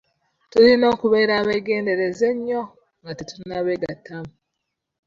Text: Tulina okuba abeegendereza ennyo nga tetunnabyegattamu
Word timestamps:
Tulina 0.51 0.85
okuba 0.93 1.17
abeegendereza 1.39 2.25
ennyo 2.33 2.61
nga 2.99 3.11
tetunnabyegattamu 3.17 4.31